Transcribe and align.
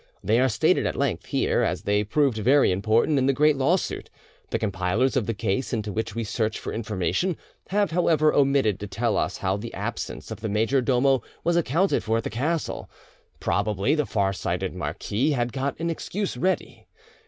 They 0.23 0.39
are 0.39 0.49
stated 0.49 0.87
at 0.87 0.95
length 0.95 1.27
here, 1.27 1.61
as 1.61 1.83
they 1.83 2.03
proved 2.03 2.39
very 2.39 2.71
important 2.71 3.19
in 3.19 3.27
the 3.27 3.33
great 3.33 3.55
lawsuit. 3.55 4.09
The 4.49 4.57
compilers 4.57 5.15
of 5.15 5.27
the 5.27 5.35
case, 5.35 5.73
into 5.73 5.91
which 5.93 6.15
we 6.15 6.23
search 6.23 6.57
for 6.57 6.73
information, 6.73 7.37
have 7.69 7.91
however 7.91 8.33
omitted 8.33 8.79
to 8.79 8.87
tell 8.87 9.15
us 9.15 9.37
how 9.37 9.57
the 9.57 9.71
absence 9.75 10.31
of 10.31 10.39
the 10.41 10.49
major 10.49 10.81
domo 10.81 11.21
was 11.43 11.55
accounted 11.55 12.03
for 12.03 12.17
at 12.17 12.23
the 12.23 12.31
castle; 12.31 12.89
probably 13.39 13.93
the 13.93 14.07
far 14.07 14.33
sighted 14.33 14.73
marquis 14.73 15.33
had 15.33 15.53
got 15.53 15.79
an 15.79 15.91
excuse 15.91 16.35
ready. 16.35 16.87